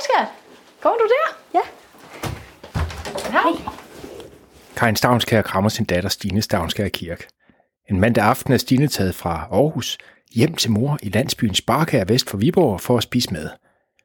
[0.00, 0.28] skat.
[0.80, 1.26] Kommer du der?
[1.54, 1.64] Ja.
[3.30, 3.52] Hej.
[4.76, 7.26] Karin Stavnskær krammer sin datter Stine Stavnskær Kirk.
[7.90, 9.98] En mandag aften er Stine taget fra Aarhus
[10.34, 13.48] hjem til mor i landsbyen Sparkær vest for Viborg for at spise mad.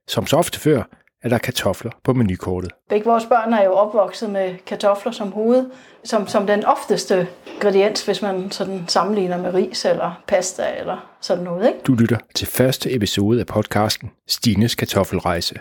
[0.08, 0.84] Som så ofte før
[1.24, 2.72] er der kartofler på menukortet.
[2.90, 5.66] Begge vores børn er jo opvokset med kartofler som hoved,
[6.04, 11.44] som, som den ofteste ingrediens, hvis man sådan sammenligner med ris eller pasta eller sådan
[11.44, 11.68] noget.
[11.68, 11.80] Ikke?
[11.88, 15.56] Du lytter til første episode af podcasten Stines Kartoffelrejse.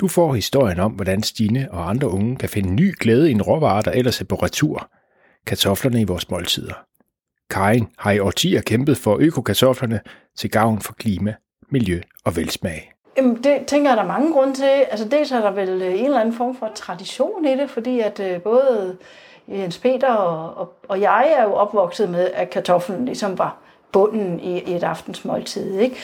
[0.00, 3.42] Du får historien om, hvordan Stine og andre unge kan finde ny glæde i en
[3.42, 4.88] råvare, der ellers er på retur.
[5.46, 6.74] Kartoflerne i vores måltider.
[7.50, 10.00] Karin har i årtier kæmpet for økokartoflerne
[10.36, 11.34] til gavn for klima,
[11.70, 12.92] miljø og velsmag.
[13.16, 14.84] Jamen, det tænker jeg, der er mange grunde til.
[14.90, 18.00] Altså, dels er der vel øh, en eller anden form for tradition i det, fordi
[18.00, 18.96] at øh, både
[19.48, 23.56] Jens Peter og, og, og jeg er jo opvokset med, at kartoflen ligesom var
[23.92, 25.78] bunden i, i et aftensmåltid.
[25.78, 25.96] Ikke?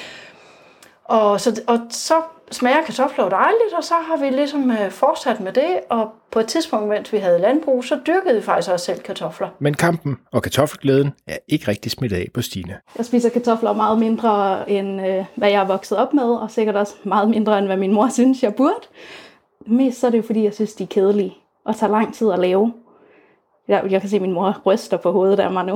[1.11, 2.15] Og, så, og så
[2.51, 6.39] smager kartofler jo dejligt, og så har vi ligesom øh, fortsat med det, og på
[6.39, 9.49] et tidspunkt, mens vi havde landbrug, så dyrkede vi faktisk også selv kartofler.
[9.59, 12.77] Men kampen og kartoffelglæden er ikke rigtig smittet af på Stine.
[12.99, 16.77] Jeg spiser kartofler meget mindre, end øh, hvad jeg er vokset op med, og sikkert
[16.77, 18.87] også meget mindre, end hvad min mor synes, jeg burde.
[19.67, 22.31] Mest så er det jo, fordi jeg synes, de er kedelige, og tager lang tid
[22.31, 22.73] at lave.
[23.69, 25.75] Jeg, jeg kan se, at min mor ryster på hovedet af mig nu.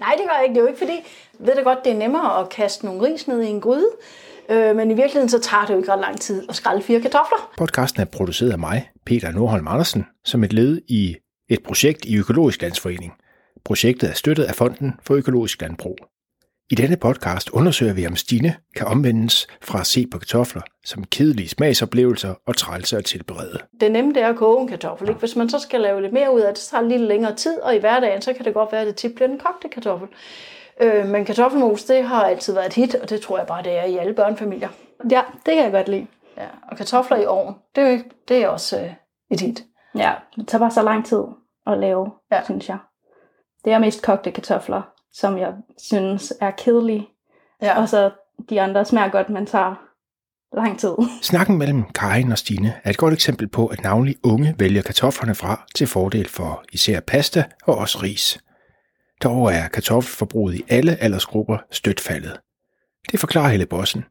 [0.00, 0.54] Nej, det gør jeg ikke.
[0.54, 1.00] Det er jo ikke fordi,
[1.38, 3.88] ved du godt, det er nemmere at kaste nogle ris ned i en gryde,
[4.48, 7.00] øh, men i virkeligheden så tager det jo ikke ret lang tid at skrælle fire
[7.00, 7.50] kartofler.
[7.58, 11.16] Podcasten er produceret af mig, Peter Nordholm Andersen, som et led i
[11.48, 13.12] et projekt i Økologisk Landsforening.
[13.64, 15.96] Projektet er støttet af Fonden for Økologisk Landbrug.
[16.74, 21.04] I denne podcast undersøger vi, om Stine kan omvendes fra at se på kartofler som
[21.04, 23.58] kedelige smagsoplevelser og trælse at tilberede.
[23.80, 25.08] Det nemme det er at koge en kartoffel.
[25.08, 25.18] Ikke?
[25.18, 27.34] Hvis man så skal lave lidt mere ud af det, så tager det lidt længere
[27.34, 29.68] tid, og i hverdagen så kan det godt være, at det tit bliver en kogte
[29.68, 30.08] kartoffel.
[30.80, 33.72] Øh, men kartoffelmos, det har altid været et hit, og det tror jeg bare, det
[33.72, 34.68] er i alle børnefamilier.
[35.10, 36.06] Ja, det kan jeg godt lide.
[36.36, 38.92] Ja, og kartofler i ovn, det, det er også øh,
[39.30, 39.64] et hit.
[39.96, 41.22] Ja, det tager bare så lang tid
[41.66, 42.44] at lave, ja.
[42.44, 42.78] synes jeg.
[43.64, 47.08] Det er mest kogte kartofler, som jeg synes er kedelige.
[47.62, 47.80] Ja.
[47.80, 48.10] Og så
[48.50, 49.74] de andre smager godt, men tager
[50.56, 50.94] lang tid.
[51.22, 55.34] Snakken mellem Karin og Stine er et godt eksempel på, at navnlig unge vælger kartoflerne
[55.34, 58.40] fra til fordel for især pasta og også ris.
[59.22, 62.40] Dog er kartoffelforbruget i alle aldersgrupper stødt faldet.
[63.12, 64.04] Det forklarer Helle Bossen.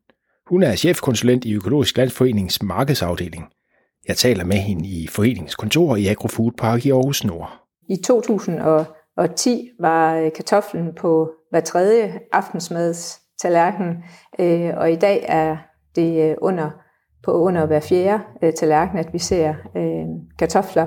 [0.47, 3.46] Hun er chefkonsulent i Økologisk Landsforeningens markedsafdeling.
[4.08, 7.59] Jeg taler med hende i foreningens kontor i Agrofood Park i Aarhus Nord.
[7.90, 7.97] I
[9.18, 14.03] og 10 var øh, kartoflen på hver tredje aftensmads tallerken,
[14.40, 15.57] øh, og i dag er
[15.96, 16.69] det øh, under,
[17.24, 20.06] på under hver fjerde øh, tallerken, at vi ser øh,
[20.40, 20.85] kartofler.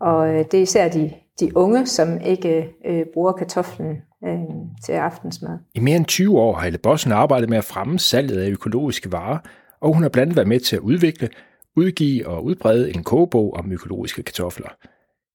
[0.00, 3.96] Og øh, det er især de, de unge, som ikke øh, bruger kartoflen
[4.26, 4.38] øh,
[4.84, 5.58] til aftensmad.
[5.74, 9.12] I mere end 20 år har Helle Bossen arbejdet med at fremme salget af økologiske
[9.12, 9.38] varer,
[9.80, 11.28] og hun har blandt andet været med til at udvikle,
[11.76, 14.68] udgive og udbrede en kogebog om økologiske kartofler.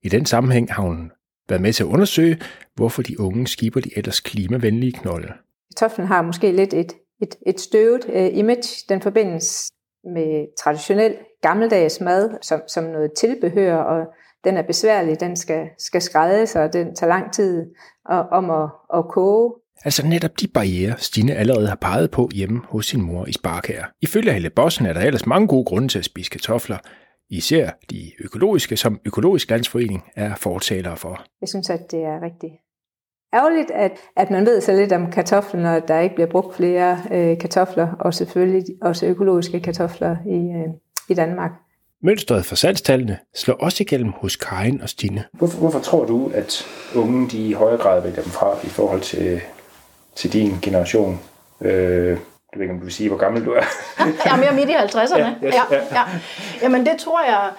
[0.04, 1.12] I den sammenhæng har hun
[1.50, 2.42] været med til at undersøge,
[2.76, 5.34] hvorfor de unge skiber de ellers klimavenlige knolde.
[5.78, 8.86] Kartoflen har måske lidt et, et, et støvet øh, image.
[8.90, 9.72] Den forbindes
[10.04, 14.06] med traditionel gammeldags mad som, som noget tilbehør, og
[14.44, 17.66] den er besværlig, den skal, skal skræddes, og den tager lang tid
[18.06, 19.54] og, om at, at koge.
[19.86, 23.94] Altså netop de barriere, Stine allerede har peget på hjemme hos sin mor i Sparkær.
[24.02, 26.78] Ifølge Helle Bossen er der ellers mange gode grunde til at spise kartofler,
[27.32, 31.24] især de økologiske, som Økologisk Landsforening er fortalere for.
[31.42, 32.52] Jeg synes, at det er rigtig
[33.34, 36.56] ærgerligt, at, at man ved så lidt om kartoflen, og at der ikke bliver brugt
[36.56, 40.74] flere øh, kartofler, og selvfølgelig også økologiske kartofler i, øh,
[41.10, 41.52] i Danmark.
[42.04, 45.24] Mønstret for salgstallene slår også igennem hos Karin og Stine.
[45.34, 46.66] Hvorfor, hvorfor tror du, at
[46.96, 49.42] unge de i højere grad vælger dem fra i forhold til,
[50.16, 51.20] til din generation?
[51.62, 52.18] Øh,
[52.52, 53.64] jeg ved ikke, om du vil sige, hvor gammel du er.
[54.26, 55.18] Jeg er mere midt i 50'erne.
[55.18, 55.84] Ja, yes, ja, ja.
[55.92, 56.04] ja.
[56.62, 57.52] Jamen det tror jeg,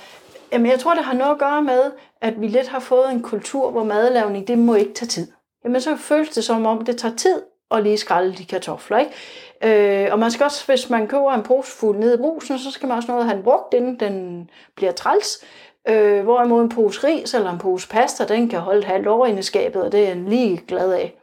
[0.53, 3.22] jamen jeg tror, det har noget at gøre med, at vi lidt har fået en
[3.22, 5.26] kultur, hvor madlavning, det må ikke tage tid.
[5.64, 8.99] Jamen så føles det som om, det tager tid at lige skrælle de kartofler.
[8.99, 10.05] Ikke?
[10.05, 12.70] Øh, og man skal også, hvis man køber en pose fuld ned i brusen, så
[12.70, 15.44] skal man også noget have den brugt, inden den bliver træls.
[15.88, 19.26] Øh, hvorimod en pose ris eller en pose pasta, den kan holde et halvt år
[19.26, 21.21] i skabet, og det er jeg lige glad af.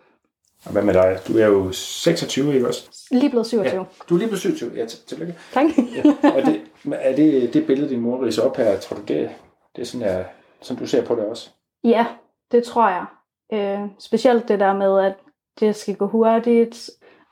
[0.65, 1.19] Og hvad med dig?
[1.27, 3.07] Du er jo 26, ikke også?
[3.11, 3.85] Lige blevet 27.
[4.09, 4.71] Du er lige blevet 27.
[4.75, 5.35] Ja, til- tillykke.
[5.53, 5.65] Tak.
[5.95, 6.29] Ja.
[6.35, 6.61] Og det,
[6.93, 9.29] er det, det billede, din mor ridser op her, tror du, det,
[9.75, 10.25] det er sådan, jeg,
[10.61, 11.49] som du ser på det også?
[11.83, 12.05] Ja,
[12.51, 13.05] det tror jeg.
[13.53, 15.13] Øh, specielt det der med, at
[15.59, 16.89] det skal gå hurtigt,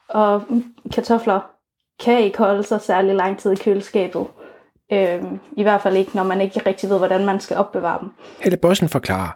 [0.10, 0.44] og
[0.94, 1.40] kartofler
[2.00, 4.26] kan ikke holde sig særlig lang tid i køleskabet.
[4.92, 5.24] Øh,
[5.58, 8.10] I hvert fald ikke, når man ikke rigtig ved, hvordan man skal opbevare dem.
[8.40, 9.32] Helle Bossen forklarer,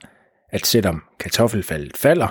[0.50, 2.28] at selvom kartoffelfaldet falder,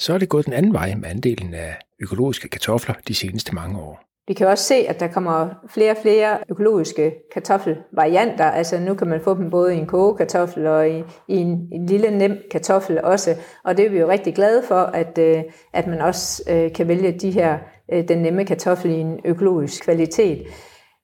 [0.00, 3.78] så er det gået den anden vej med andelen af økologiske kartofler de seneste mange
[3.78, 4.00] år.
[4.28, 8.44] Vi kan også se, at der kommer flere og flere økologiske kartoffelvarianter.
[8.44, 10.98] Altså nu kan man få dem både i en kogekartoffel og i,
[11.28, 13.36] i en, en lille nem kartoffel også.
[13.64, 15.42] Og det er vi jo rigtig glade for, at, øh,
[15.72, 17.58] at man også øh, kan vælge de her,
[17.92, 20.46] øh, den nemme kartoffel i en økologisk kvalitet.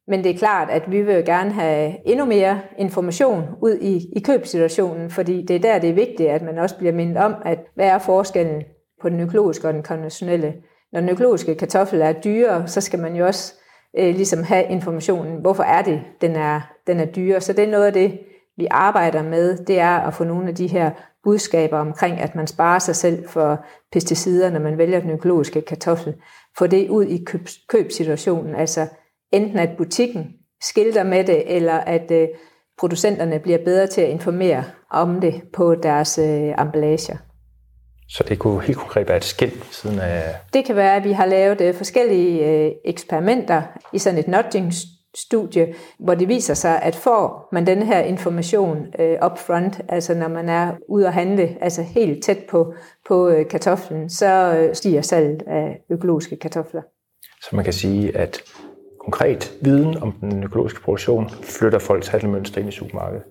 [0.09, 4.21] Men det er klart, at vi vil gerne have endnu mere information ud i, i
[4.21, 7.59] købsituationen, fordi det er der, det er vigtigt, at man også bliver mindet om, at
[7.75, 8.63] hvad er forskellen
[9.03, 10.55] på den økologiske og den konventionelle.
[10.93, 13.55] Når den økologiske kartoffel er dyrere, så skal man jo også
[13.99, 17.41] øh, ligesom have informationen, hvorfor er det, den er, den er dyrere.
[17.41, 18.19] Så det er noget af det,
[18.57, 20.91] vi arbejder med, det er at få nogle af de her
[21.25, 26.15] budskaber omkring, at man sparer sig selv for pesticider, når man vælger den økologiske kartoffel.
[26.59, 28.87] Få det ud i køb, købsituationen, altså
[29.33, 32.29] enten at butikken skilter med det, eller at øh,
[32.79, 37.17] producenterne bliver bedre til at informere om det på deres øh, emballager.
[38.09, 40.35] Så det kunne helt konkret være et skilt siden af...
[40.53, 43.63] Det kan være, at vi har lavet øh, forskellige øh, eksperimenter
[43.93, 49.19] i sådan et nudging-studie, hvor det viser sig, at får man den her information øh,
[49.25, 52.75] upfront, altså når man er ude at handle, altså helt tæt på,
[53.09, 56.83] på kartoflen, så stiger salget af økologiske kartofler.
[57.43, 58.43] Så man kan sige, at
[59.01, 63.25] konkret viden om den økologiske produktion flytter folks handlemønster ind i supermarkedet?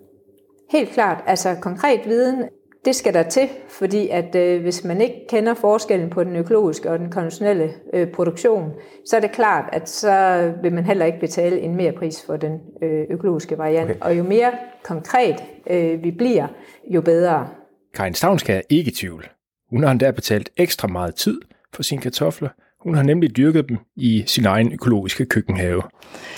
[0.70, 1.24] Helt klart.
[1.26, 2.44] Altså konkret viden,
[2.86, 6.90] det skal der til, fordi at øh, hvis man ikke kender forskellen på den økologiske
[6.90, 8.72] og den konventionelle øh, produktion,
[9.06, 12.36] så er det klart, at så vil man heller ikke betale en mere pris for
[12.36, 13.90] den øh, økologiske variant.
[13.90, 14.00] Okay.
[14.00, 14.52] Og jo mere
[14.84, 15.36] konkret
[15.70, 16.46] øh, vi bliver,
[16.90, 17.48] jo bedre.
[17.94, 19.28] Karin Stavnskær er ikke i tvivl.
[19.70, 21.40] Hun har endda betalt ekstra meget tid
[21.74, 22.48] for sine kartofler,
[22.80, 25.82] hun har nemlig dyrket dem i sin egen økologiske køkkenhave.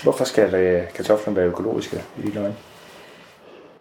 [0.03, 2.55] Hvorfor skal øh, kartoflerne være økologiske i dine øjne?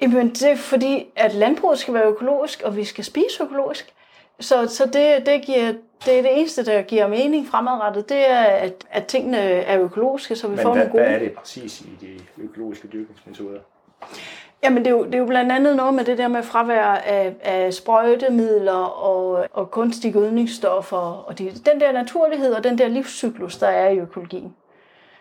[0.01, 3.95] Jamen, det er fordi, at landbruget skal være økologisk, og vi skal spise økologisk.
[4.41, 5.73] Så, så det, det, giver,
[6.05, 10.37] det er det eneste, der giver mening fremadrettet, det er, at, at tingene er økologiske,
[10.37, 11.03] så vi Men får hvad, nogle gode...
[11.03, 13.61] hvad er det præcis i de økologiske dyrkningsmetoder?
[14.63, 16.85] Jamen, det er, jo, det er jo blandt andet noget med det der med fravær
[16.85, 22.89] af, af sprøjtemidler og, og kunstige gødningsstoffer, og de, den der naturlighed og den der
[22.89, 24.55] livscyklus, der er i økologien.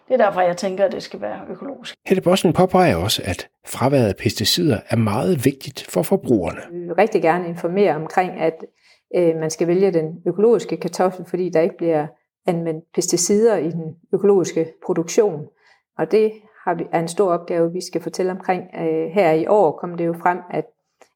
[0.07, 1.95] Det er derfor, jeg tænker, at det skal være økologisk.
[2.06, 6.62] Helle Bossen påpeger også, at fraværet af pesticider er meget vigtigt for forbrugerne.
[6.71, 8.65] Vi vil rigtig gerne informere omkring, at
[9.15, 12.07] øh, man skal vælge den økologiske kartoffel, fordi der ikke bliver
[12.48, 15.48] anvendt pesticider i den økologiske produktion.
[15.98, 16.31] Og det
[16.65, 18.63] har vi, er en stor opgave, vi skal fortælle omkring.
[18.75, 20.65] Øh, her i år kom det jo frem, at,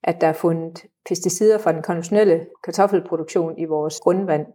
[0.03, 4.45] at der er fundet pesticider fra den konventionelle kartoffelproduktion i vores grundvand.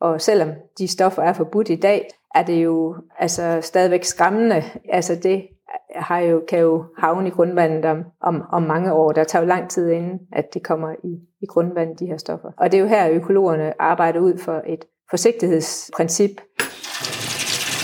[0.00, 4.62] Og selvom de stoffer er forbudt i dag, er det jo altså stadigvæk skræmmende.
[4.92, 5.48] Altså det
[5.94, 9.12] har jo, kan jo havne i grundvandet om, om, om mange år.
[9.12, 12.48] Der tager jo lang tid inden, at det kommer i, i grundvandet, de her stoffer.
[12.58, 16.30] Og det er jo her, økologerne arbejder ud for et forsigtighedsprincip,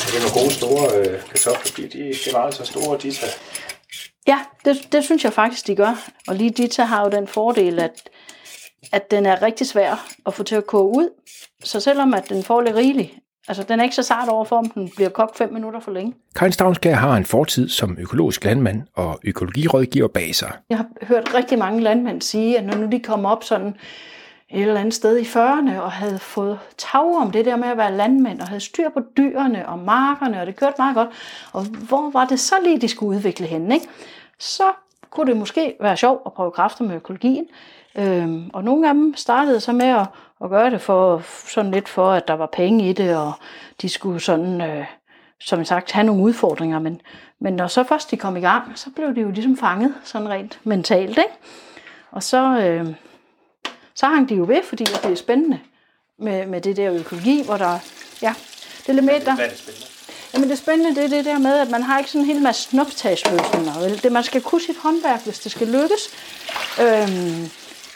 [0.07, 1.73] Det er nogle gode store øh, kartofler.
[1.77, 3.33] De, de, de er meget så store, de tager.
[4.27, 6.11] Ja, det, det synes jeg faktisk, de gør.
[6.29, 8.11] Og lige Dita har jo den fordel, at,
[8.93, 11.09] at den er rigtig svær at få til at koge ud.
[11.65, 13.11] Så selvom at den får lidt rigeligt,
[13.49, 16.15] altså den er ikke så sart overfor, om den bliver kogt 5 minutter for længe.
[16.37, 20.53] Karin Stavnskær har en fortid som økologisk landmand og økologirådgiver bag sig.
[20.71, 23.77] Jeg har hørt rigtig mange landmænd sige, at når nu de kommer op sådan
[24.51, 27.77] et eller andet sted i 40'erne og havde fået tag om det der med at
[27.77, 31.09] være landmænd og havde styr på dyrene og markerne, og det kørte meget godt.
[31.53, 33.87] Og hvor var det så lige, de skulle udvikle henne, ikke?
[34.39, 34.65] Så
[35.11, 37.47] kunne det måske være sjovt at prøve kræfter med økologien.
[37.99, 40.07] Øhm, og nogle af dem startede så med at,
[40.45, 43.33] at gøre det for sådan lidt for, at der var penge i det, og
[43.83, 44.87] de skulle sådan, øh,
[45.41, 46.79] som sagt, have nogle udfordringer.
[46.79, 47.01] Men,
[47.41, 50.29] men når så først de kom i gang, så blev de jo ligesom fanget sådan
[50.29, 51.35] rent mentalt, ikke?
[52.11, 52.87] Og så, øh,
[53.95, 55.61] så hang de jo ved, fordi det er spændende
[56.19, 57.79] med, med det der økologi, hvor der,
[58.23, 58.35] ja,
[58.79, 59.35] det er lidt mere der.
[59.35, 59.87] Hvad er det spændende?
[60.35, 62.43] Jamen det spændende, det er det der med, at man har ikke sådan en hel
[62.43, 63.99] masse snuptagsløsninger.
[64.03, 66.03] Det, man skal kunne sit håndværk, hvis det skal lykkes.
[66.81, 67.51] Øhm,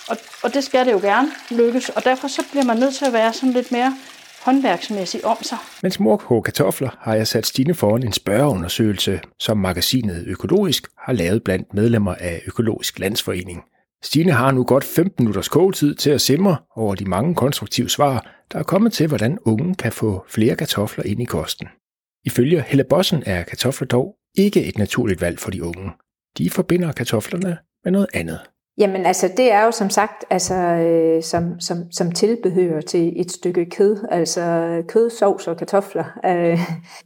[0.08, 1.88] og, og det skal det jo gerne lykkes.
[1.88, 3.96] Og derfor så bliver man nødt til at være sådan lidt mere
[4.42, 5.58] håndværksmæssig om sig.
[5.82, 11.12] Mens mor koger kartofler, har jeg sat Stine foran en spørgeundersøgelse, som magasinet Økologisk har
[11.12, 13.62] lavet blandt medlemmer af Økologisk Landsforening.
[14.02, 18.26] Stine har nu godt 15 minutters kogetid til at simre over de mange konstruktive svar,
[18.52, 21.68] der er kommet til, hvordan unge kan få flere kartofler ind i kosten.
[22.24, 25.90] Ifølge Helle Bossen er kartofler dog ikke et naturligt valg for de unge.
[26.38, 28.40] De forbinder kartoflerne med noget andet.
[28.78, 33.32] Jamen altså, det er jo som sagt altså, øh, som, som, som tilbehør til et
[33.32, 34.42] stykke kød, altså
[34.88, 36.04] kød, sovs og kartofler.
[36.24, 36.58] Øh,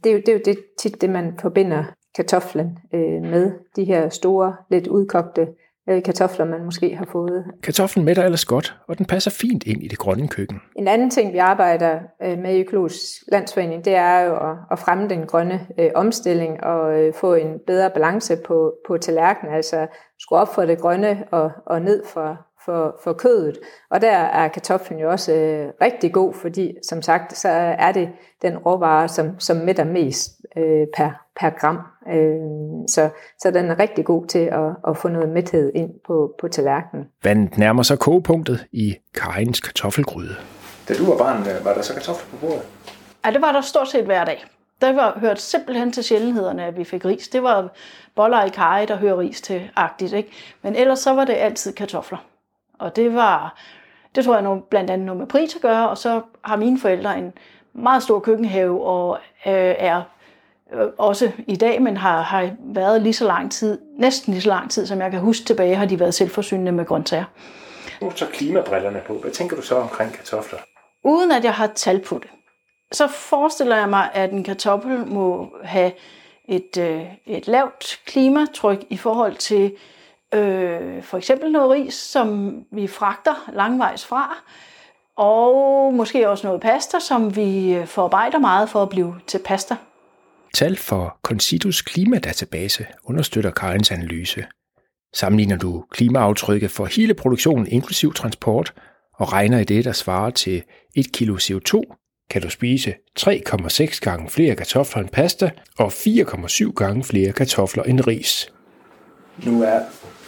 [0.03, 1.83] det, er jo, det er jo det, tit det, man forbinder
[2.15, 5.47] kartoflen øh, med, de her store, lidt udkogte
[5.89, 7.45] øh, kartofler, man måske har fået.
[7.63, 10.61] Kartoflen mætter ellers godt, og den passer fint ind i det grønne køkken.
[10.75, 12.99] En anden ting, vi arbejder øh, med i Økologisk
[13.31, 17.59] Landsforening, det er jo at, at fremme den grønne øh, omstilling og øh, få en
[17.67, 19.87] bedre balance på, på tallerkenen, altså
[20.19, 23.59] skrue op for det grønne og, og ned for, for, for kødet.
[23.89, 28.09] Og der er kartoflen jo også øh, rigtig god, fordi som sagt, så er det
[28.41, 31.79] den råvare, som, som mætter mest øh, per, per gram.
[32.13, 36.35] Øh, så, så den er rigtig god til at, at få noget mæthed ind på,
[36.41, 37.05] på tallerkenen.
[37.23, 40.35] Vandet nærmer sig kogepunktet i Karins kartoffelgryde.
[40.87, 42.63] Da du var barn, øh, var der så kartofler på bordet?
[43.25, 44.45] Ja, det var der stort set hver dag.
[44.81, 47.27] Der var hørt simpelthen til sjældenhederne, at vi fik ris.
[47.27, 47.69] Det var
[48.15, 50.29] boller i kaj, der hører ris til agtigt, ikke?
[50.61, 52.17] Men ellers så var det altid kartofler.
[52.83, 53.57] Og det var,
[54.15, 56.79] det tror jeg nu blandt andet noget med pris at gøre, og så har mine
[56.79, 57.33] forældre en
[57.73, 60.01] meget stor køkkenhave, og øh, er
[60.73, 64.49] øh, også i dag, men har, har været lige så lang tid, næsten lige så
[64.49, 67.25] lang tid, som jeg kan huske tilbage, har de været selvforsynende med grøntsager.
[68.01, 69.13] Nu så klimabrillerne på.
[69.13, 70.59] Hvad tænker du så omkring kartofler?
[71.03, 72.29] Uden at jeg har tal på det,
[72.91, 75.91] så forestiller jeg mig, at en kartoffel må have
[76.45, 79.71] et, øh, et lavt klimatryk i forhold til
[80.33, 84.37] øh, for eksempel noget ris, som vi fragter langvejs fra,
[85.17, 89.75] og måske også noget pasta, som vi forarbejder meget for at blive til pasta.
[90.53, 94.45] Tal for Concidus klimadatabase understøtter Karins analyse.
[95.13, 98.73] Sammenligner du klimaaftrykket for hele produktionen inklusiv transport
[99.17, 100.63] og regner i det, der svarer til
[100.95, 101.81] 1 kg CO2,
[102.29, 108.07] kan du spise 3,6 gange flere kartofler end pasta og 4,7 gange flere kartofler end
[108.07, 108.53] ris.
[109.45, 109.79] Nu er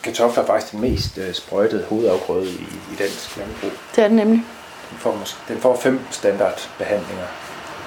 [0.05, 3.71] kartofler faktisk den mest øh, sprøjtede hovedafgrøde i, i dansk landbrug.
[3.95, 4.45] Det er det nemlig.
[4.89, 7.25] Den får, måske, den får fem standardbehandlinger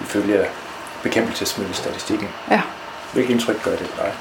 [0.01, 0.47] ifølge
[1.03, 2.29] bekæmpelsesmiddelstatistikken.
[2.51, 2.63] Ja.
[3.13, 4.13] Hvilket indtryk gør det dig?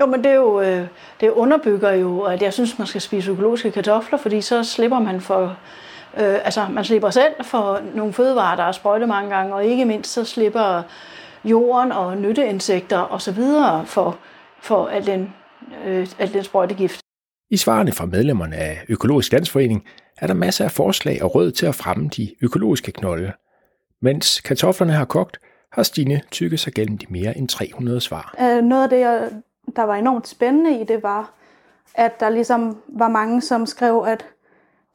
[0.00, 0.86] Jo, men det, er jo, øh,
[1.20, 5.20] det underbygger jo, at jeg synes, man skal spise økologiske kartofler, fordi så slipper man
[5.20, 5.56] for,
[6.16, 9.84] øh, altså man slipper selv for nogle fødevarer, der er sprøjtet mange gange, og ikke
[9.84, 10.82] mindst så slipper
[11.44, 13.42] jorden og nytteinsekter osv.
[13.84, 14.16] for,
[14.60, 15.34] for al den,
[15.86, 17.00] øh, al den sprøjtegift.
[17.50, 19.84] I svarene fra medlemmerne af Økologisk Landsforening
[20.18, 23.32] er der masser af forslag og råd til at fremme de økologiske knolde.
[24.02, 25.38] Mens kartoflerne har kogt,
[25.72, 28.34] har Stine tykket sig gennem de mere end 300 svar.
[28.40, 29.30] Øh, noget af det, jeg,
[29.76, 31.34] der var enormt spændende i det, var,
[31.94, 34.26] at der ligesom var mange, som skrev, at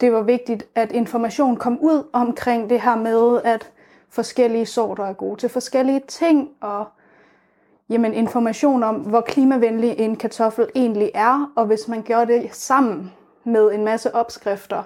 [0.01, 3.71] det var vigtigt, at information kom ud omkring det her med, at
[4.09, 6.87] forskellige sorter er gode til forskellige ting, og
[7.89, 13.13] jamen, information om, hvor klimavenlig en kartoffel egentlig er, og hvis man gjorde det sammen
[13.43, 14.83] med en masse opskrifter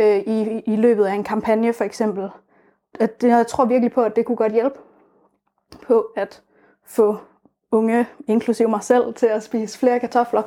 [0.00, 2.28] øh, i, i løbet af en kampagne for eksempel,
[3.00, 4.78] at det, jeg tror virkelig på, at det kunne godt hjælpe
[5.86, 6.42] på at
[6.86, 7.16] få
[7.72, 10.42] unge, inklusive mig selv, til at spise flere kartofler.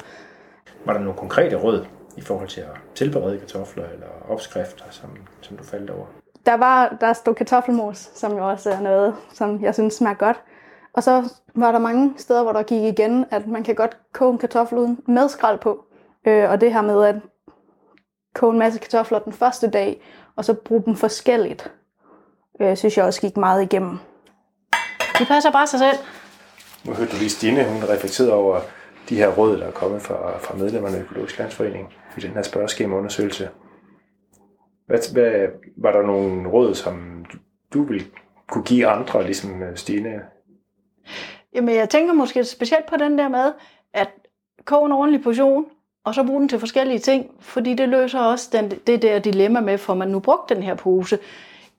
[0.85, 1.85] Var der nogle konkrete råd
[2.17, 5.09] i forhold til at tilberede kartofler eller opskrifter, som,
[5.41, 6.05] som du faldt over?
[6.45, 10.41] Der var der stod kartoffelmos, som jo også er noget, som jeg synes smager godt.
[10.93, 11.23] Og så
[11.55, 14.77] var der mange steder, hvor der gik igen, at man kan godt koge en kartoffel
[14.77, 15.85] uden med skrald på.
[16.27, 17.15] Øh, og det her med at
[18.35, 20.01] koge en masse kartofler den første dag,
[20.35, 21.71] og så bruge dem forskelligt,
[22.61, 23.97] øh, synes jeg også gik meget igennem.
[25.19, 25.97] De passer bare sig selv.
[26.85, 28.59] Nu hørte du lige Stine, hun reflekterede over
[29.09, 32.41] de her råd, der er kommet fra, fra medlemmerne af Økologisk Landsforening i den her
[32.41, 33.49] spørgeskemaundersøgelse.
[34.85, 37.37] Hvad, hvad, var der nogle råd, som du,
[37.73, 38.05] du ville
[38.47, 40.21] kunne give andre, ligesom øh, Stine?
[41.53, 43.51] Jamen, jeg tænker måske specielt på den der med,
[43.93, 44.09] at
[44.65, 45.65] koge en ordentlig portion,
[46.05, 49.59] og så bruge den til forskellige ting, fordi det løser også den, det der dilemma
[49.59, 51.19] med, får man nu brugt den her pose,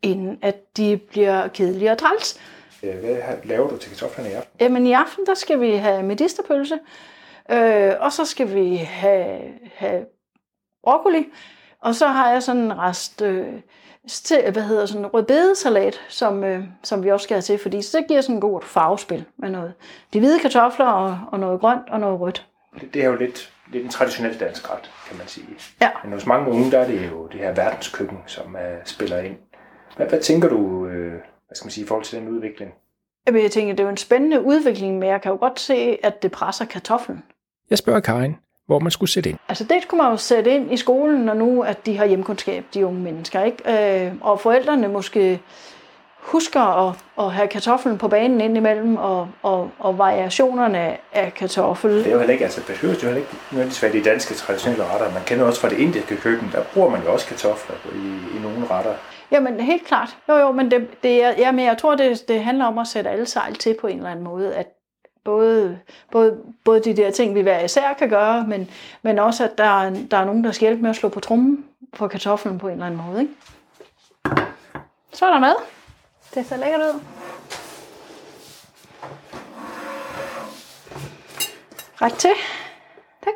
[0.03, 2.41] inden at de bliver kedelige og træls.
[2.83, 4.57] Øh, Hvad laver du til kartoflerne i aften?
[4.61, 6.79] Jamen i aften, der skal vi have medisterpølse,
[7.51, 9.41] øh, og så skal vi have,
[9.75, 10.07] have
[10.85, 11.27] broccoli,
[11.83, 13.47] og så har jeg sådan en rest, øh,
[14.09, 18.05] til, hvad hedder sådan rødbedesalat, som, øh, som vi også skal have til, fordi så
[18.09, 19.75] giver sådan en god farvespil med noget.
[20.13, 22.47] De hvide kartofler og, og noget grønt og noget rødt.
[22.81, 25.47] Det, det er jo lidt, lidt en traditionel dansk ret, kan man sige.
[25.81, 25.91] Ja.
[26.05, 29.37] Men hos mange unge, der er det jo det her verdenskøkken, som uh, spiller ind.
[29.97, 31.13] Hvad, hvad tænker du, øh,
[31.47, 32.73] hvad skal man sige, i forhold til den udvikling?
[33.27, 35.99] Jamen, Jeg tænker, det er jo en spændende udvikling, men jeg kan jo godt se,
[36.03, 37.23] at det presser kartoflen.
[37.71, 39.39] Jeg spørger Karin, hvor man skulle sætte ind.
[39.49, 42.65] Altså det skulle man jo sætte ind i skolen, når nu at de har hjemkundskab,
[42.75, 43.45] de unge mennesker.
[43.45, 44.05] Ikke?
[44.07, 45.41] Øh, og forældrene måske
[46.23, 51.91] husker at, at have kartoflen på banen indimellem, og, og, og variationerne af kartoffel.
[51.91, 54.35] Det er jo heller ikke, altså det behøver jo heller ikke nødvendigvis være de danske
[54.35, 55.13] traditionelle retter.
[55.13, 58.43] Man kender også fra det indiske køkken, der bruger man jo også kartofler i, i
[58.43, 58.95] nogle retter.
[59.31, 60.17] Jamen helt klart.
[60.29, 62.87] Jo jo, men det, det er, ja, men jeg tror, det, det handler om at
[62.87, 64.55] sætte alle sejl til på en eller anden måde.
[64.55, 64.67] At
[65.25, 68.71] Både, både, både de der ting, vi hver især kan gøre, men,
[69.03, 71.21] men også, at der er, der er nogen, der skal hjælpe med at slå på
[71.21, 71.65] trummen
[71.97, 73.21] på kartoflen på en eller anden måde.
[73.21, 73.35] Ikke?
[75.13, 75.55] Så er der mad.
[76.35, 77.01] Det ser lækkert ud.
[82.03, 82.31] Ret til.
[83.25, 83.35] Tak.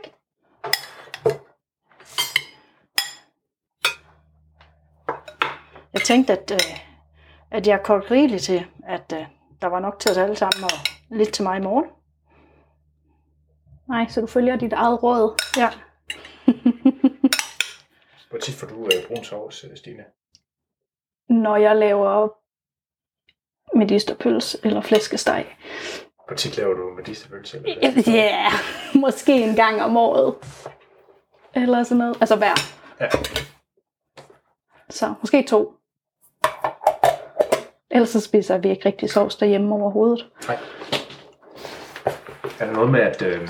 [5.92, 6.78] Jeg tænkte, at, øh,
[7.50, 9.26] at jeg kogte rigeligt til, at øh,
[9.62, 11.84] der var nok til os alle sammen, og lidt til mig i morgen.
[13.88, 15.40] Nej, så du følger dit eget råd.
[15.56, 15.70] Ja.
[18.30, 20.04] Hvor tit får du øh, brun sovs, øh, Stine?
[21.28, 22.28] Når jeg laver
[23.76, 25.56] medisterpøls eller flæskesteg.
[26.26, 27.64] Hvor tit laver du med disse pølse?
[27.66, 28.52] Ja, yeah,
[28.94, 30.34] måske en gang om året.
[31.54, 32.16] Eller sådan noget.
[32.20, 32.54] Altså hver.
[33.00, 33.08] Ja.
[34.90, 35.74] Så måske to.
[37.96, 40.26] Ellers så spiser vi ikke rigtig sovs derhjemme overhovedet.
[40.48, 40.58] Nej.
[42.60, 43.48] Er der noget med, at, øh,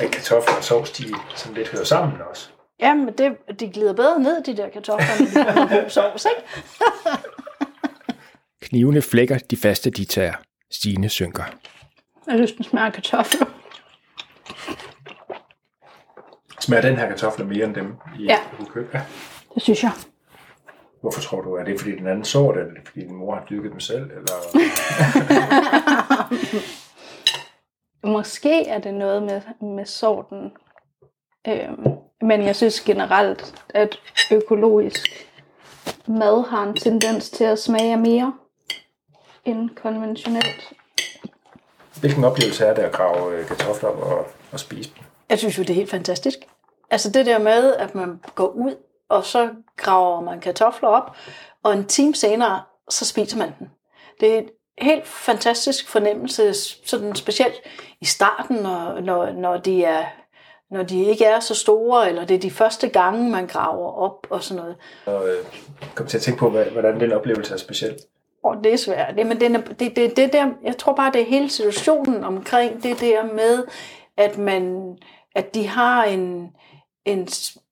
[0.00, 1.04] at kartofler og sovs, de
[1.36, 2.48] sådan lidt hører sammen også?
[2.80, 5.06] Jamen, det, de glider bedre ned, de der kartofler,
[5.44, 6.48] når de kommer sovs, ikke?
[8.68, 10.34] Knivene flækker de faste detaer.
[10.70, 11.44] Stine synker.
[12.26, 13.46] Jeg synes, den smager af kartofler.
[16.60, 18.38] Smager den her kartofler mere end dem i Ja.
[18.74, 18.94] køb?
[18.94, 19.00] Ja.
[19.54, 19.92] Det synes jeg.
[21.00, 21.54] Hvorfor tror du?
[21.54, 23.72] Er det fordi den anden så det, eller er det fordi din mor har dyrket
[23.72, 24.10] dem selv?
[24.10, 24.34] Eller?
[28.14, 30.52] Måske er det noget med, med sorten.
[31.48, 31.86] Øhm,
[32.22, 33.98] men jeg synes generelt, at
[34.32, 35.28] økologisk
[36.06, 38.32] mad har en tendens til at smage mere
[39.44, 40.72] end konventionelt.
[42.00, 45.04] Hvilken oplevelse er det at grave øh, kartofler op og, og spise dem?
[45.30, 46.38] Jeg synes jo, det er helt fantastisk.
[46.90, 48.76] Altså det der med, at man går ud,
[49.08, 51.16] og så graver man kartofler op,
[51.62, 53.70] og en time senere, så spiser man den.
[54.20, 54.48] Det er en
[54.78, 56.54] helt fantastisk fornemmelse,
[56.86, 57.54] sådan specielt
[58.00, 60.04] i starten, når, når, når, de er,
[60.70, 64.26] når de ikke er så store, eller det er de første gange, man graver op
[64.30, 64.76] og sådan noget.
[65.06, 65.44] Og øh,
[65.94, 67.98] kom til at tænke på, hvordan den oplevelse er speciel.
[68.44, 69.14] Og det er svært.
[69.16, 72.82] Det, men er, det, det, det der, jeg tror bare, det er hele situationen omkring
[72.82, 73.64] det der med,
[74.16, 74.96] at man,
[75.34, 76.50] at de har en,
[77.04, 77.28] en,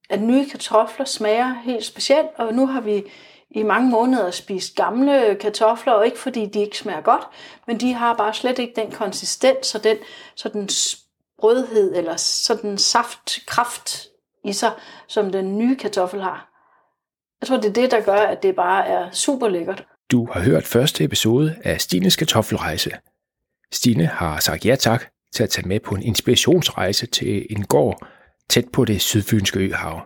[0.09, 3.03] at nye kartofler smager helt specielt, og nu har vi
[3.49, 7.27] i mange måneder spist gamle kartofler, og ikke fordi de ikke smager godt,
[7.67, 9.97] men de har bare slet ikke den konsistens og den
[10.35, 14.07] sådan sprødhed eller sådan saftkraft
[14.43, 14.71] i sig,
[15.07, 16.49] som den nye kartoffel har.
[17.41, 19.85] Jeg tror, det er det, der gør, at det bare er super lækkert.
[20.11, 22.91] Du har hørt første episode af Stines kartoffelrejse.
[23.71, 28.07] Stine har sagt ja tak til at tage med på en inspirationsrejse til en gård
[28.49, 30.01] tæt på det sydfynske øhav.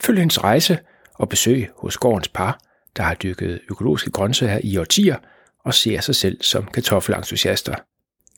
[0.00, 0.78] Følg hendes rejse
[1.14, 2.58] og besøg hos gårdens par,
[2.96, 5.16] der har dyrket økologiske grøntsager i årtier
[5.64, 7.74] og ser sig selv som kartoffelentusiaster.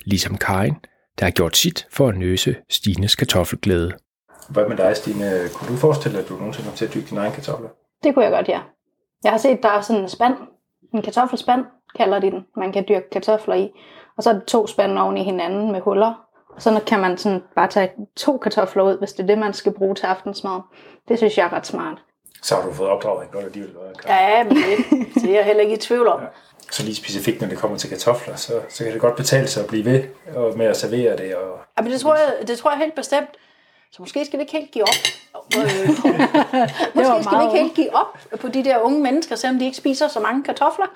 [0.04, 0.74] Ligesom Karin,
[1.18, 3.92] der har gjort sit for at nøse Stines kartoffelglæde.
[4.48, 5.48] Hvad med dig, Stine?
[5.54, 7.68] Kunne du forestille dig, at du nogensinde kommer til at dyrke dine egne kartofler?
[8.02, 8.60] Det kunne jeg godt, ja.
[9.24, 10.34] Jeg har set, der er sådan en spand.
[10.94, 11.64] En kartoffelspand,
[11.96, 12.44] kalder de den.
[12.56, 13.70] Man kan dyrke kartofler i.
[14.16, 16.25] Og så er det to spande oven i hinanden med huller.
[16.58, 19.72] Så kan man sådan bare tage to kartofler ud, hvis det er det, man skal
[19.72, 20.60] bruge til aftensmad.
[21.08, 21.98] Det synes jeg er ret smart.
[22.42, 23.74] Så har du fået opdraget godt alligevel.
[24.08, 24.64] Ja, men det,
[25.22, 26.20] det er jeg heller ikke i tvivl om.
[26.70, 29.62] Så lige specifikt, når det kommer til kartofler, så, så kan det godt betale sig
[29.62, 30.02] at blive ved
[30.34, 31.34] og med at servere det.
[31.34, 31.58] Og...
[31.78, 33.28] Ja, men det tror, jeg, det tror jeg helt bestemt.
[33.96, 34.94] Så måske skal vi ikke helt give op.
[35.56, 35.88] Øh,
[36.94, 39.76] måske skal vi ikke helt give op på de der unge mennesker, selvom de ikke
[39.76, 40.86] spiser så mange kartofler.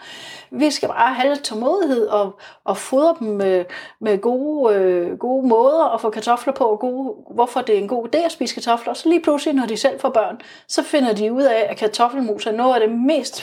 [0.51, 3.65] Vi skal bare have lidt tålmodighed og, og fodre dem med,
[4.01, 7.89] med gode, øh, gode måder at få kartofler på, og gode, hvorfor det er en
[7.89, 8.95] god idé at spise kartofler.
[8.95, 12.47] Så lige pludselig, når de selv får børn, så finder de ud af, at kartoffelmus
[12.47, 13.43] er noget af det mest